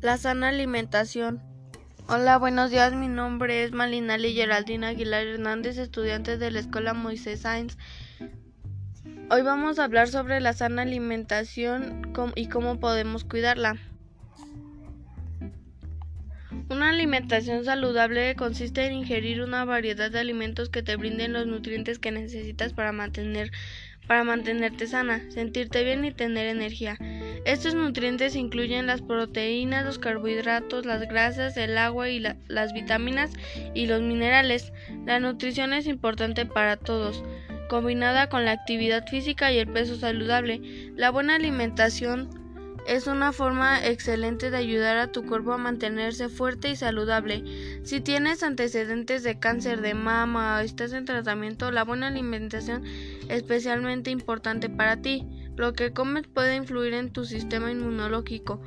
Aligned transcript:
La 0.00 0.16
sana 0.16 0.48
alimentación. 0.48 1.42
Hola, 2.08 2.38
buenos 2.38 2.70
días. 2.70 2.94
Mi 2.94 3.06
nombre 3.06 3.64
es 3.64 3.72
Malinali 3.72 4.32
Geraldina 4.32 4.88
Aguilar 4.88 5.26
Hernández, 5.26 5.76
estudiante 5.76 6.38
de 6.38 6.50
la 6.50 6.60
Escuela 6.60 6.94
Moisés 6.94 7.40
Sainz. 7.42 7.76
Hoy 9.30 9.42
vamos 9.42 9.78
a 9.78 9.84
hablar 9.84 10.08
sobre 10.08 10.40
la 10.40 10.54
sana 10.54 10.82
alimentación 10.82 12.14
y 12.34 12.46
cómo 12.46 12.80
podemos 12.80 13.24
cuidarla. 13.24 13.76
Una 16.70 16.88
alimentación 16.88 17.66
saludable 17.66 18.34
consiste 18.36 18.86
en 18.86 18.94
ingerir 18.94 19.42
una 19.42 19.66
variedad 19.66 20.10
de 20.10 20.18
alimentos 20.18 20.70
que 20.70 20.82
te 20.82 20.96
brinden 20.96 21.34
los 21.34 21.46
nutrientes 21.46 21.98
que 21.98 22.10
necesitas 22.10 22.72
para 22.72 22.92
mantener 22.92 23.50
para 24.06 24.24
mantenerte 24.24 24.88
sana, 24.88 25.22
sentirte 25.30 25.84
bien 25.84 26.04
y 26.04 26.10
tener 26.10 26.48
energía. 26.48 26.98
Estos 27.44 27.74
nutrientes 27.74 28.36
incluyen 28.36 28.86
las 28.86 29.00
proteínas, 29.00 29.84
los 29.84 29.98
carbohidratos, 29.98 30.84
las 30.84 31.02
grasas, 31.08 31.56
el 31.56 31.78
agua 31.78 32.10
y 32.10 32.20
las 32.20 32.72
vitaminas 32.72 33.32
y 33.74 33.86
los 33.86 34.02
minerales. 34.02 34.72
La 35.06 35.20
nutrición 35.20 35.72
es 35.72 35.86
importante 35.86 36.44
para 36.44 36.76
todos, 36.76 37.24
combinada 37.68 38.28
con 38.28 38.44
la 38.44 38.52
actividad 38.52 39.06
física 39.06 39.52
y 39.52 39.58
el 39.58 39.68
peso 39.68 39.96
saludable. 39.96 40.60
La 40.96 41.10
buena 41.10 41.36
alimentación 41.36 42.28
es 42.86 43.06
una 43.06 43.32
forma 43.32 43.86
excelente 43.86 44.50
de 44.50 44.56
ayudar 44.56 44.96
a 44.96 45.12
tu 45.12 45.24
cuerpo 45.24 45.52
a 45.52 45.58
mantenerse 45.58 46.28
fuerte 46.28 46.70
y 46.70 46.76
saludable. 46.76 47.44
Si 47.84 48.00
tienes 48.00 48.42
antecedentes 48.42 49.22
de 49.22 49.38
cáncer 49.38 49.80
de 49.80 49.94
mama 49.94 50.56
o 50.56 50.60
estás 50.60 50.92
en 50.92 51.04
tratamiento, 51.04 51.70
la 51.70 51.84
buena 51.84 52.08
alimentación 52.08 52.84
es 53.28 53.38
especialmente 53.38 54.10
importante 54.10 54.68
para 54.68 55.00
ti. 55.00 55.26
Lo 55.56 55.72
que 55.72 55.92
comes 55.92 56.26
puede 56.26 56.56
influir 56.56 56.94
en 56.94 57.12
tu 57.12 57.24
sistema 57.24 57.70
inmunológico, 57.70 58.60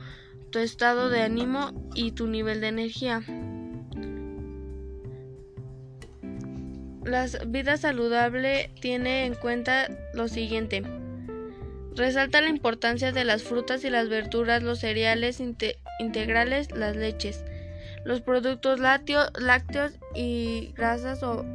tu 0.52 0.60
estado 0.60 1.10
de 1.10 1.22
ánimo 1.22 1.90
y 1.96 2.12
tu 2.12 2.28
nivel 2.28 2.62
de 2.62 2.68
energía. 2.68 3.24
La 7.04 7.28
vida 7.48 7.78
saludable 7.78 8.72
tiene 8.80 9.26
en 9.26 9.36
cuenta 9.36 9.90
lo 10.14 10.28
siguiente. 10.28 10.84
Resalta 11.96 12.42
la 12.42 12.50
importancia 12.50 13.12
de 13.12 13.24
las 13.24 13.44
frutas 13.44 13.84
y 13.84 13.90
las 13.90 14.10
verduras, 14.10 14.64
los 14.64 14.80
cereales 14.80 15.42
integrales, 16.00 16.72
las 16.72 16.96
leches, 16.96 17.44
los 18.06 18.22
productos 18.22 18.80
lácteos 18.80 20.00
y 20.16 20.74
grasas 20.76 21.24
o 21.24 21.46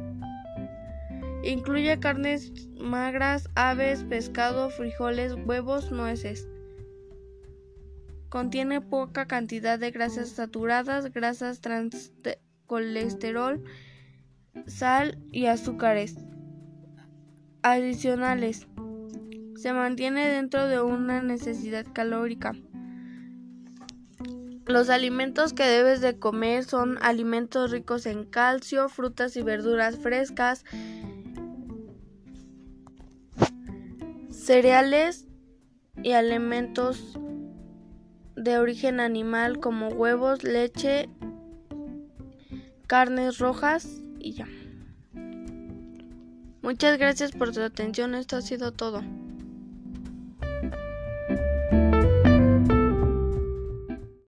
Incluye 1.43 1.99
carnes 1.99 2.51
magras, 2.77 3.49
aves, 3.55 4.03
pescado, 4.03 4.69
frijoles, 4.69 5.35
huevos, 5.45 5.91
nueces. 5.91 6.47
Contiene 8.29 8.81
poca 8.81 9.25
cantidad 9.25 9.79
de 9.79 9.91
grasas 9.91 10.29
saturadas, 10.29 11.11
grasas 11.11 11.61
trans, 11.61 12.11
colesterol, 12.67 13.63
sal 14.67 15.17
y 15.31 15.45
azúcares 15.47 16.17
adicionales. 17.63 18.67
Se 19.55 19.73
mantiene 19.73 20.27
dentro 20.29 20.67
de 20.67 20.81
una 20.81 21.21
necesidad 21.21 21.85
calórica. 21.91 22.53
Los 24.65 24.89
alimentos 24.89 25.53
que 25.53 25.63
debes 25.63 25.99
de 25.99 26.19
comer 26.19 26.63
son 26.63 26.99
alimentos 27.01 27.71
ricos 27.71 28.05
en 28.05 28.23
calcio, 28.23 28.87
frutas 28.87 29.35
y 29.35 29.41
verduras 29.41 29.97
frescas, 29.97 30.63
cereales 34.49 35.27
y 36.01 36.13
alimentos 36.13 37.19
de 38.35 38.57
origen 38.57 38.99
animal 38.99 39.59
como 39.59 39.89
huevos, 39.89 40.43
leche, 40.43 41.07
carnes 42.87 43.37
rojas 43.37 44.01
y 44.17 44.33
ya. 44.33 44.47
Muchas 46.63 46.97
gracias 46.97 47.31
por 47.31 47.53
su 47.53 47.61
atención, 47.61 48.15
esto 48.15 48.37
ha 48.37 48.41
sido 48.41 48.71
todo. 48.71 49.03